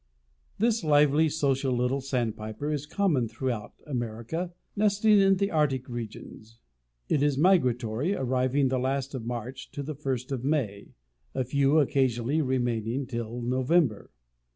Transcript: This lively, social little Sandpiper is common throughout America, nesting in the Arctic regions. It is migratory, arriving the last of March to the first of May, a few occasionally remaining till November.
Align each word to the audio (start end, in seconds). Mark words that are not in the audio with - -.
This 0.57 0.83
lively, 0.83 1.29
social 1.29 1.73
little 1.77 2.01
Sandpiper 2.01 2.71
is 2.73 2.87
common 2.87 3.27
throughout 3.27 3.73
America, 3.85 4.51
nesting 4.75 5.19
in 5.19 5.35
the 5.37 5.51
Arctic 5.51 5.87
regions. 5.87 6.57
It 7.07 7.21
is 7.21 7.37
migratory, 7.37 8.15
arriving 8.15 8.69
the 8.69 8.79
last 8.79 9.13
of 9.13 9.27
March 9.27 9.69
to 9.73 9.83
the 9.83 9.93
first 9.93 10.31
of 10.31 10.43
May, 10.43 10.95
a 11.35 11.43
few 11.45 11.77
occasionally 11.77 12.41
remaining 12.41 13.05
till 13.05 13.43
November. 13.43 14.09